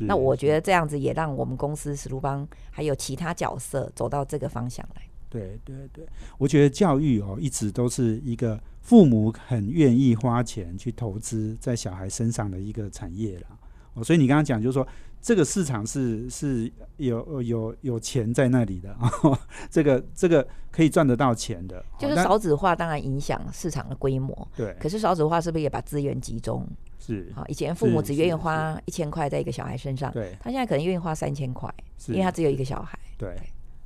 [0.00, 5.02] 那我觉得这样子也让我们公司史卢邦还有其他角色走到这个方向来。
[5.28, 6.06] 对对对，
[6.38, 13.46] 我觉得教育哦，一直都是一个父母很愿意花钱去投资在小孩身上的一个产业啦。
[13.94, 14.86] 哦，所以你刚刚讲就是说，
[15.20, 19.10] 这个市场是是有有有钱在那里的啊、
[19.70, 21.84] 这个这个可以赚得到钱的。
[21.98, 26.66] 就是少子化当然影响市场的规模，对，可是少子化是不是也把资源集中？
[26.98, 32.98] 是啊，以前父母只愿意花一千块在一个小孩身上，对他现在可能愿意花三千块，是因为他只有一个小孩。
[33.18, 33.34] 对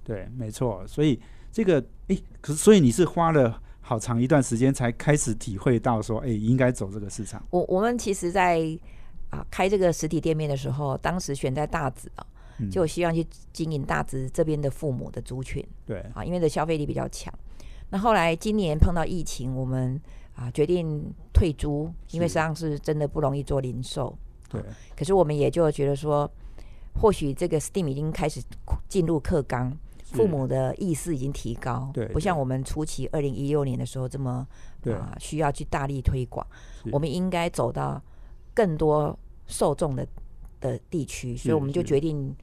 [0.05, 0.87] 对，没错。
[0.87, 1.21] 所以
[1.53, 7.43] 这个诶，可是所以你是花了好长一段时间才开始体会到说，诶，应该走这个市场。
[7.51, 8.61] 我我们其实在，
[9.31, 12.27] 啊开这个实体店面的时候，当时选在大直啊，
[12.59, 17.33] 嗯就希望去经营大直这边的父母的族群对啊，因为的消费力比较强。
[17.91, 20.01] 那后来今年碰到疫情，我们
[20.37, 24.17] 啊决定退租，因为实际上是真的不容易做零售。
[24.49, 24.61] 对
[24.97, 26.31] 可是我们也就觉得说，
[27.01, 28.41] 或许这个 STEAM 已经开始
[28.89, 34.47] 进入课纲，是父母的意识已经提高，对不像我们初期二零一六年的时候这么
[34.83, 34.93] 对。
[34.95, 36.47] 啊需要去大力推广。
[36.91, 38.03] 我们应该走到
[38.55, 40.07] 更多受众的
[40.61, 42.35] 的地区，所以我们就决定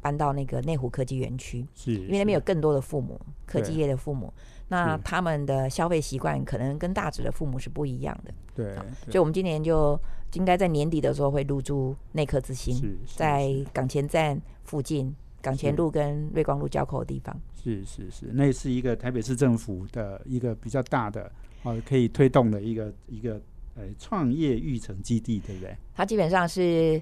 [0.00, 4.32] 搬到那个内湖科技园区，是因为那边有更多的父母，科技业的父母，
[4.68, 8.32] 那他们的消费习惯可能跟大直的父母是不一样的。
[8.54, 8.74] 对，
[9.06, 9.98] 所以，我们今年就
[10.34, 13.66] 应该在年底的时候会入驻内科之星，在是。
[13.72, 15.14] 港前站附近，
[15.48, 17.34] 港前路跟瑞光路交口的地方。
[17.54, 21.30] 是是是，那是一个台北市政府的一个比较大的
[21.62, 23.40] 呃可以推动的一个一个
[23.74, 25.76] 呃创业育成基地，对不对？
[25.94, 27.00] 它基本上是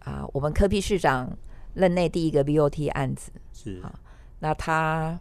[0.00, 1.36] 啊、我们科批市长
[1.74, 3.30] 任内第一个 BOT 案子。
[3.52, 3.92] 是啊
[4.38, 5.18] 那它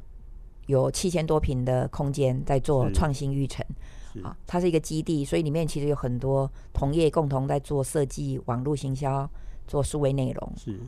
[0.68, 3.66] 有七千多平的空间在做创新育成
[4.14, 9.30] 是啊，它是一个基地，所以里面其实有很多同业共同在做设计、网络行销、
[9.68, 10.54] 做数位内容。
[10.56, 10.80] 是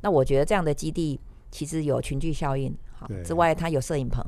[0.00, 1.18] 那我觉得这样的基地
[1.50, 4.24] 其实有群聚效应，好之外，它有摄影棚，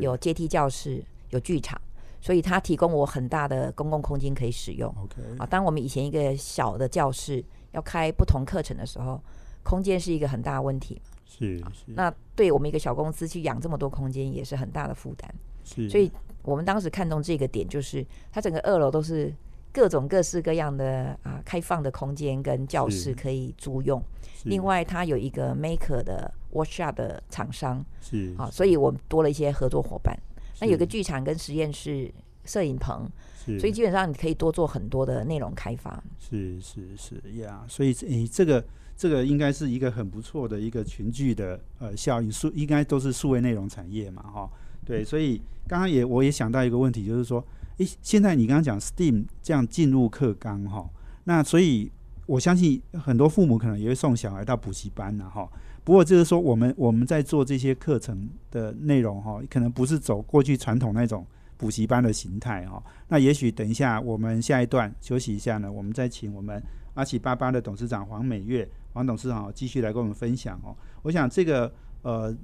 [0.00, 1.80] 有阶梯教室，有剧场，
[2.20, 5.46] 所以它提供我很大的公共空间可以使用 OK 啊。
[5.46, 9.20] 当我们以前一个小的教室要开不同课程的时候，
[9.62, 11.00] 空间是一个很大的问题。
[11.24, 15.32] 是是那对我们一个小公司去养这么多空间，也是很大的负担。
[15.64, 16.10] 是，所以
[16.42, 19.32] 我们当时看中这个点，就是它整个二楼都是
[19.72, 24.02] 各种各式各样的啊开放的空间跟教室可以租用。
[24.44, 30.18] 另外，它有一个 maker 的 workshop 的厂商是啊，所以我们多了一些合作伙伴。
[30.60, 32.12] 那有个剧场跟实验室、
[32.44, 33.08] 摄影棚，
[33.44, 36.02] 是所以基本上你可以多做很多的内容开发。
[36.18, 38.64] 是是是呀，所以诶、这个
[38.96, 44.50] 这个应该是一个很不错的一个群聚的呃效应，数应该都是数位内容产业嘛，哈，
[44.84, 47.44] 对，所以刚刚也我也想到一个问题，就是说，
[47.80, 50.88] 诶、现在你刚刚讲 STEAM 这样进入课纲哈，
[51.24, 51.90] 那所以
[52.26, 55.50] 我相信很多父母可能也会送小孩到补习班了，哈。
[55.82, 62.82] 不过就是说，我们我们在做这些课程的内容哈，可能不是走过去传统那种补习班的形态哈。
[63.08, 66.62] 那也许等一下我们下一段休息一下呢，我们再请我们
[66.92, 70.76] 阿奇巴巴的董事长黄美月黄董事长继续来跟我们分享哦。
[71.02, 72.36] 我想这个呃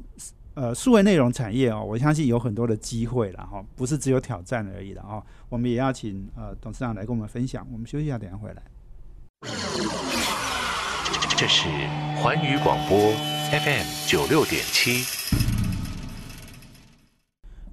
[0.57, 5.23] 呃数位内容产业哦，我相信有很多的机会了哈，不是只有挑战而已了哈。
[5.51, 7.67] 我们也要请呃董事长来跟我们分享。
[7.71, 8.63] 我们休息一下，等一下回来。
[11.37, 11.69] 这是
[12.17, 12.99] 环宇广播
[13.51, 15.05] FM 九六点七。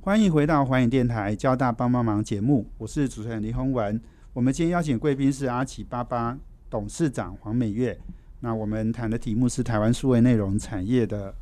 [0.01, 3.97] 欢迎回到环宇电台交大帮帮忙节目，我是主持人李宏文。
[4.33, 6.37] 我们今天邀请贵宾是阿奇巴巴
[6.69, 7.97] 董事长黄美月。
[8.41, 11.33] 那我们谈的题目是台湾数位内容产业的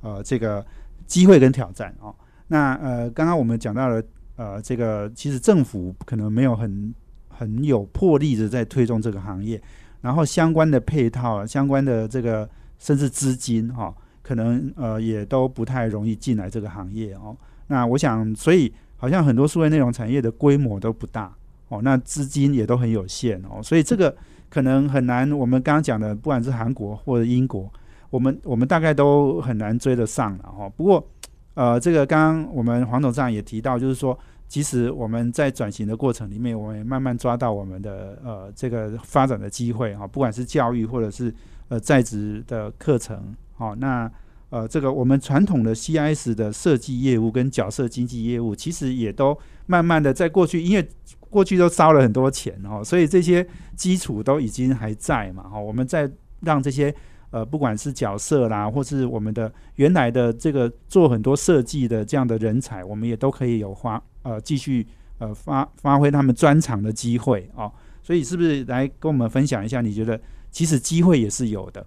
[0.00, 0.64] 呃这个
[1.06, 2.14] 机会跟挑战哦。
[2.48, 4.02] 那呃刚刚我们讲到了
[4.36, 6.94] 呃这个其实政府可能没有很
[7.28, 9.60] 很有魄力的在推动这个行业，
[10.00, 17.36] 然后相关的配套、相关的这个甚至资金哈、可能呃也都不太容易进来这个行业哦。
[17.68, 21.34] 那我想，所以好像很多数位内容产业的规模都不大
[21.68, 24.16] 哦，那资金也都很有限哦，所以这个
[24.48, 25.30] 可能很难。
[25.32, 27.68] 我们刚刚讲的，不管是韩国或者英国，
[28.16, 30.66] 我们我们大概都很难追得上了哈。
[30.70, 31.06] 不过，
[31.52, 41.34] 呃，这个刚刚我们黄董事长也提到，就是说，其实我们在转型的过程里面，我们也慢慢抓到我们的呃这个发展的机会哈，不管是教育或者是
[41.68, 44.10] 呃在职的课程，好那。
[44.48, 50.88] 呃，这个我们传统的 CIS 的设计业务跟角色经济业务，其实也都慢慢的在过去，因为
[51.28, 55.58] 过去都烧了很多钱哦，所以这些基础都已经还在嘛哈。
[55.58, 56.08] 我们在
[56.42, 56.94] 让这些
[57.30, 64.86] 呃，不管是角色啦，或是我们的原来的这个做很多设计的这样的人才，我们也都可以有发呃继续
[65.18, 67.72] 呃发发挥他们专长的机会哦。
[68.02, 69.80] 所以是不是来跟我们分享一下？
[69.80, 71.86] 你觉得其实机会也是有的？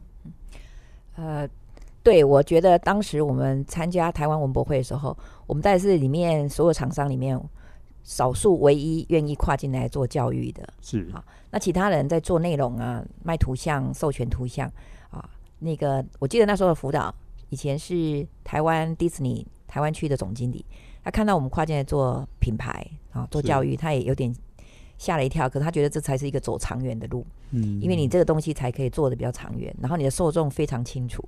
[1.15, 1.47] 呃。
[2.02, 7.39] 对，我觉得当时我们参加台湾文博会的时候，我们在是里面所有厂商里面
[8.04, 10.67] 少数唯一愿意跨进来做教育的。
[10.82, 14.73] 是啊，那其他人在做内容啊，卖图像、授权图像啊。
[15.60, 17.13] 那个我记得那时候的辅导，
[17.50, 20.65] 以前是台湾迪士尼台湾区的总经理，
[21.04, 24.34] 他看到我们跨境来做品牌啊，做教育，他也有点
[24.98, 25.48] 吓了一跳。
[25.48, 31.24] 可是他觉得这才是一个走长远的路，嗯，因为你这个东西才可以做的比较长远，然后你的受众非常清楚。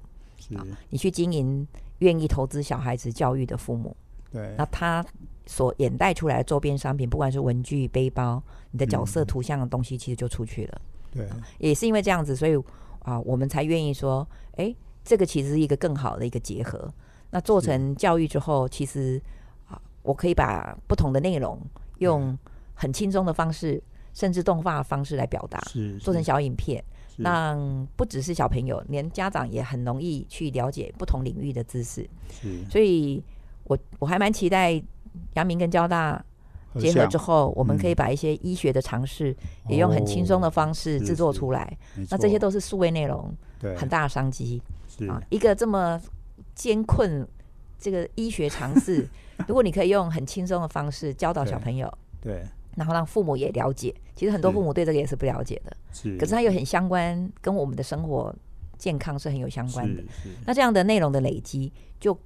[0.55, 1.65] 啊，你去经营
[1.99, 3.95] 愿意投资小孩子教育的父母，
[4.31, 5.05] 对，那他
[5.45, 8.41] 所衍带出来的周边商品，不管是文具、背包，
[8.71, 10.81] 你的角色图像的东西，其实就出去了。
[11.13, 12.57] 对，也是因为这样子，所以
[13.03, 16.91] 啊，我们才愿意说，哎，这个其实是一个更好的一个结合。
[17.29, 19.21] 那做成教育之后，其实
[19.67, 21.59] 啊，我可以把不同的内容
[21.99, 22.37] 用
[22.73, 23.81] 很轻松的方式，
[24.13, 26.83] 甚至动画的方式来表达，是做成小影片。
[27.17, 32.09] 让不只是小朋友，连家长也很容易去了解不同领域的知识。
[32.31, 33.21] 是，所以
[33.65, 34.81] 我我还蛮期待
[35.35, 36.23] 阳明跟交大
[36.79, 39.35] 结合之后，我们可以把一些医学的尝试
[39.67, 41.77] 也用很轻松的方式制作出来。
[42.09, 44.61] 那这些都是数位内容，对很大的商机。
[45.07, 45.99] 啊，一个这么
[46.53, 47.27] 艰困
[47.79, 49.07] 这个医学尝试，
[49.47, 52.43] 如果你可以用很轻松的方式教导小朋友，对。
[52.77, 56.17] 然后让父母也了解，其实很多父母对这个也是不了解的，是。
[56.17, 58.33] 可是它又很相关，跟我们的生活
[58.77, 60.01] 健康是很有相关的。
[60.45, 62.17] 那这样的内容的累积，就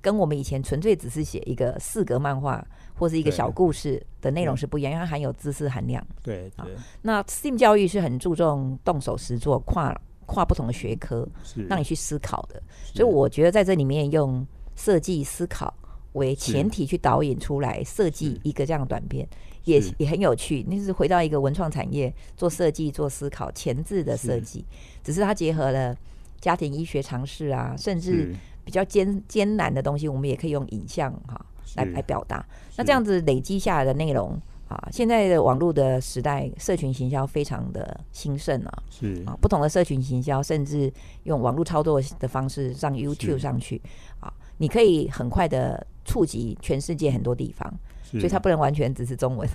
[0.00, 6.04] 跟我们以前纯粹只是写一个四格漫画或是一个小故事的内容是不一样，因为它含有知识含量。
[6.22, 6.74] 对对。
[7.02, 9.94] 那 STEAM 教育是很注重动手实做，跨
[10.26, 11.62] 跨不同的学科，是。
[11.64, 12.62] 让你去思考的。
[12.94, 15.72] 所以我觉得在这里面用设计思考
[16.12, 19.28] 为前提去导引出来设计一个这样的短片。
[19.64, 24.64] 也也很有趣，那是回到一个文创产业做设计、做思考、前置的设计，
[25.02, 25.92] 只是它结合了
[26.40, 28.32] 家庭医学常识啊，甚至
[28.66, 31.40] 比较艰艰难的东西，我们也可以用影像哈
[31.76, 32.44] 来来表达。
[32.76, 34.36] 那这样子累积下来的内容
[34.68, 43.80] 啊，现在的网络的时代，社群行销非常的兴盛啊，是啊，不同的社群行销，甚至用网络操作的方式上 YouTube 上去
[44.18, 47.72] 啊，你可以很快的触及全世界很多地方。
[48.02, 49.48] 所以它不能完全只是中文，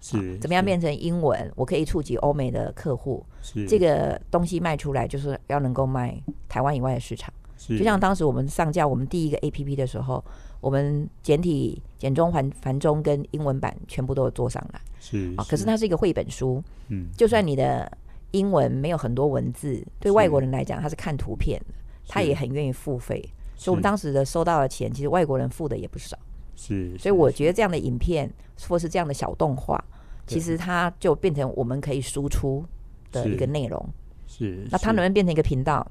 [0.00, 1.52] 是怎么样变成英文？
[1.54, 7.32] 我可以触及欧美的客户，是这个东西卖出来，就是要能够卖台湾以外的市场。
[7.68, 10.22] 就像当时我们上架我们第一个 A P P 的时候，
[10.60, 15.44] 我们简体、简中、繁繁中跟英文版全部都有做上来，是啊。
[15.48, 17.90] 可是它是一个绘本书，嗯，就算你的
[18.32, 21.74] 英文没有很多文字，对外国人来讲，他是看图片的，
[22.08, 23.22] 他也很愿意付费。
[23.54, 26.18] 所以我们当时的收到的钱，其实外国人付的也不少。
[26.56, 28.30] 是，所以我觉得这样的影片
[28.68, 29.82] 或是这样的小动画，
[30.26, 32.64] 其实它就变成我们可以输出
[33.10, 33.84] 的一个内容。
[34.26, 35.86] 是，那它能不能变成一个频道？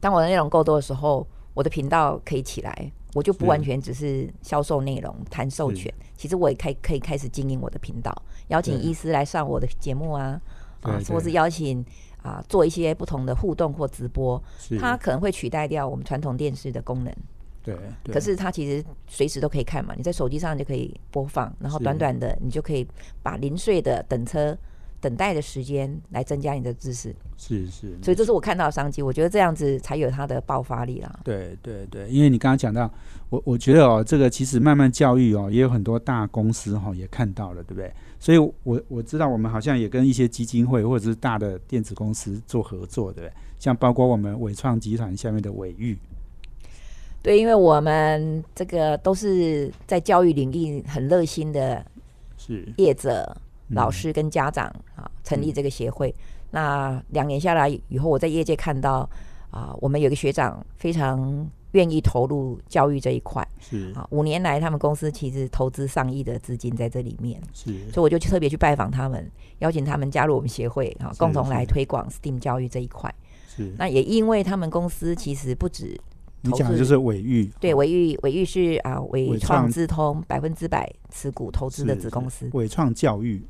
[0.00, 5.92] 当我的内容够多的时候，我的频道可以起来，我就不完全只是销售内容、谈授权。
[6.16, 8.10] 其实我也开可以开始经营我的频道，
[8.48, 10.40] 邀请医师来上我的节目啊，
[10.82, 11.84] 啊，或是邀请
[12.22, 14.42] 啊做一些不同的互动或直播，
[14.78, 17.14] 它可能会取代掉我们传统电视的功能。
[17.62, 17.76] 对，
[18.10, 22.86] 可是它其实随时都可以看嘛，你在手机上就可以播放，然后短短的你就可以
[23.22, 24.56] 把零碎的等车
[25.00, 27.14] 等待的时间来增加你的知识。
[27.36, 31.20] 是是，所以这是我看到的商机，我觉得这样子才有它的爆发力啦。
[31.24, 32.92] 对对对，因为你刚刚讲到，
[33.30, 37.90] 我我觉得哦，这个其实慢慢教育哦，也有很多大公司哈也看到了，对不对？
[38.18, 43.32] 所以我我知道我们好像也跟一些基金会或者是大的电子公司做合作，对不对？
[43.58, 45.96] 像包括我们伟创集团下面的伟玉。
[47.22, 51.84] 对，因为我们这个都是在教育领域很热心的，
[52.38, 53.34] 是业者、
[53.70, 56.14] 老师跟家长啊，成立这个协会。
[56.50, 59.08] 那两年下来以后，我在业界看到
[59.50, 63.46] 啊，我们有个学长非常愿意投入教育这一块。
[63.60, 73.14] 是啊，五年来他们公司其实投资上亿的资金在这里面，是，所以我就特别去拜访他们，邀请他们加入我们协会啊，共同来推广 STEAM 教育这一块。
[73.48, 73.72] 是。
[73.78, 75.96] 那也因为他们公司其实不止
[76.42, 83.42] 你讲的就是伟玉，对伟玉，伟玉是啊伟伟创创资通百分之百持股投资的子公司，伟创教育，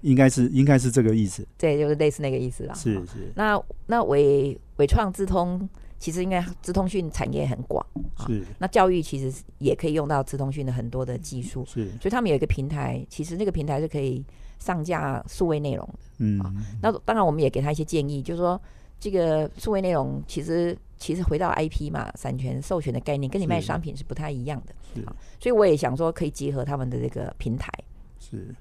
[0.00, 1.46] 应该是应该是这个意思。
[1.58, 2.74] 对，就是类似那个意思啦。
[2.74, 7.84] 是是那那伟伟创资通其实应该资通讯产业很广
[8.16, 14.24] 啊，是那教育其实也可以用到资通讯的很多的技术，是，所以他们有一个平台，其实那个平台是可以
[14.58, 15.98] 上架数位内容的。
[16.20, 16.40] 嗯，
[16.80, 18.58] 那当然我们也给他一些建议，就是说
[18.98, 25.02] 这个数位内容其实其实回到 IP 嘛，产权授权的概念跟你卖商品是不太一样的，是。
[25.40, 27.72] 所以我也想说可以结合他们的这个平台。
[28.18, 28.54] 是。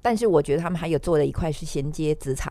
[0.00, 2.50] 但是我觉得他们还有做的一块是衔接职场，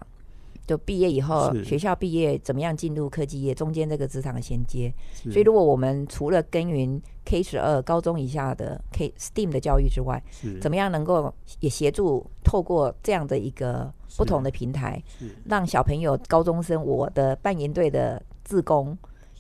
[0.68, 1.64] 就毕业以后是。
[1.66, 4.94] 学校毕业怎么样进入科技业，中间这个职场的衔接。
[5.16, 10.60] 所以如果我们除了耕耘 K 十二高中以下的 K STEAM 的教育之外，是。
[10.60, 15.36] 怎么样能够也协助透过这样的一个不同的平台，是。
[15.46, 18.96] 让小朋友高中生我的扮演队的自工，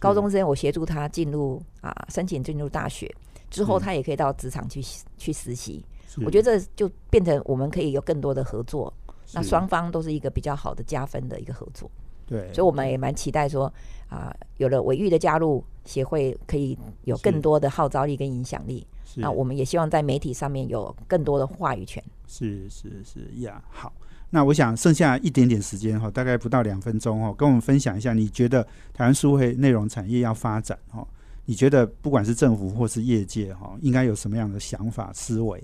[0.06, 3.12] 高中生我协助他进入啊申请进入大学
[3.50, 4.80] 之后，他也可以到职场去
[5.18, 5.84] 去实习。
[6.24, 8.94] 我觉得这就变成我们可以有更多的合作，
[9.34, 11.90] 那双方都是一个比较好的加分的一个合作，
[12.26, 13.72] 对，所以我们也蛮期待说
[14.08, 18.86] 啊，有了伟玉的加入，协会可以有更多的号召力跟影响力。
[19.16, 22.04] 那我们也希望在媒体上面有更多的话语权。
[22.28, 23.92] 是是是呀，好。
[24.36, 28.62] 那我想剩下一点点时间哈，大概不到两分钟哦，跟我们分享一下，你觉得
[28.94, 31.08] 台湾数位内容产业要发展哈，
[31.46, 35.64] 你觉得不管是政府或是业界哈，应该有什么样的想法思维？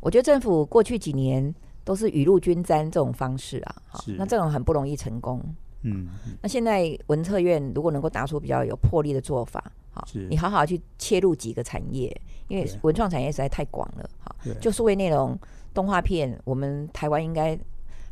[0.00, 5.42] 我觉得政府过去几年都是雨露均沾这种方式啊，好是，那这种很不容易成功。
[5.80, 9.72] 嗯，嗯那现在文策院如果能够打出比较有魄力的做法，
[10.28, 12.14] 你好好去切入几个产业，
[12.48, 15.38] 因为文创产业实在太广了，哈，就数位内容、
[15.74, 17.58] 动画片，我们台湾应该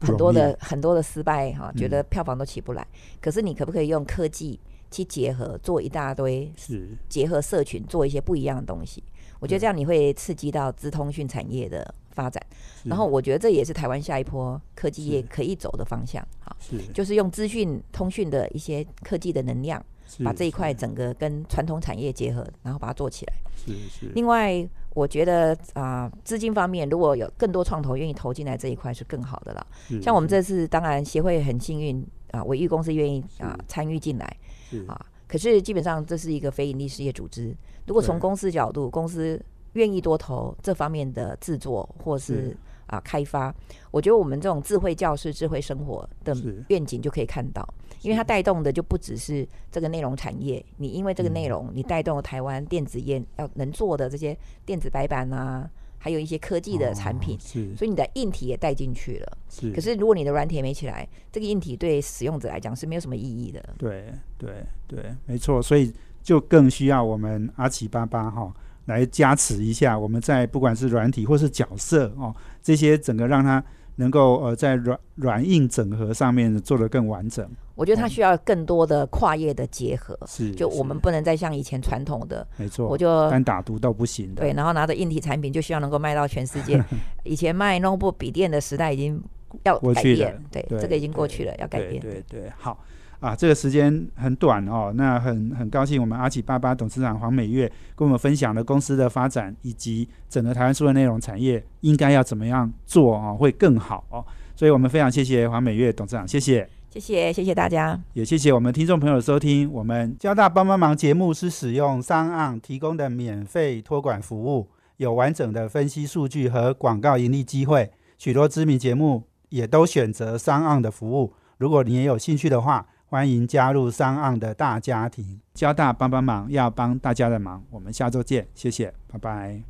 [0.00, 1.76] 很多的很多的失败哈，嗯。
[1.76, 2.86] 觉得票房都起不来。
[3.20, 4.58] 可是你可不可以用科技
[4.90, 6.88] 去结合，做一大堆是。
[7.08, 9.02] 结合社群，做一些不一样的东西？
[9.40, 12.42] 我觉得这样你会刺激到资通讯产业的发展，
[12.82, 16.26] 然后我觉得这也是台湾下一波科技业可以走的方向。
[16.40, 16.80] 哈，是。
[16.94, 19.84] 就是用资讯通讯的一些科技的能量，是
[20.24, 23.34] 把这一块整个跟传统产业结合，然后把它做起来。
[23.56, 29.66] 是是另外，我觉得啊、资金方面如果有更多创投愿意投进来这一块是更好的啦。
[29.88, 34.36] 是像我们这次当然协会很幸运啊，伟玉公司愿意啊是参与进来
[34.68, 37.54] 是啊，可是基本上这是一个非盈利事业组织，
[37.86, 39.40] 如果从公司角度，公司
[39.72, 42.56] 愿意多投这方面的制作或是是
[42.94, 43.54] 啊开发，
[43.90, 46.34] 我觉得我们这种智慧教室、智慧生活的
[46.68, 47.66] 愿景就可以看到，
[48.02, 55.68] 因为它带动的就不只是这个内容产业，你因为这个内嗯容，你带动了台湾电子业要能做的这些电子白板啊，
[55.98, 57.76] 还有一些科技的产品哦，是。
[57.76, 59.38] 所以你的硬体也带进去了。
[59.48, 63.62] 是，可是如果你的软体没起来，这个硬体对使用者来讲是没有什么意义的。
[63.78, 65.92] 对对对，没错，所以
[66.22, 68.52] 就更需要我们阿奇巴巴哈
[68.86, 73.62] 来加持一下，我们在不管是软体或是角色哦，这些整个让它
[73.96, 77.48] 能够呃在软软硬整合上面做得更完整。
[77.76, 84.42] 我觉得它需要更多的跨业的结合，是，就我们不能再像以前传统的，没错，我就单打独斗不行的。
[84.42, 86.80] 对，然后拿着硬体产品就希望能够卖到全世界。
[87.24, 89.20] 以前卖 notebook 笔电的时代已经
[89.64, 92.00] 要改变，对，对这个已经过去了，要改对变。
[92.00, 92.78] 对对，好
[93.24, 97.66] 啊，这个时间很短哦，那很很高兴我们阿奇巴巴董事长黄美月
[97.96, 104.22] 跟我们分享了公司的发展以及整个台湾数位内容产业应该要怎么样做哦，会更好哦。
[104.54, 106.68] 所以我们非常谢谢黄美月董事长，谢谢。
[106.90, 107.98] 谢谢，谢谢大家。
[108.12, 109.72] 也谢谢我们听众朋友的收听。
[109.72, 114.68] 我们交大帮帮忙节目是使用商岸提供的免费托管服务，
[114.98, 117.90] 有完整的分析数据和广告盈利机会。
[118.18, 121.32] 许多知名节目也都选择商岸的服务。
[121.56, 125.40] 如果你也有兴趣的话，欢迎加入商岸的大家庭。
[125.54, 127.62] 交大帮帮忙要帮大家的忙。
[127.70, 129.60] 我们下周见，谢谢，拜拜。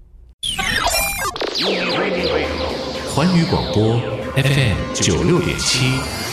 [3.14, 4.00] 环宇广播
[4.34, 6.23] FM 九六点七。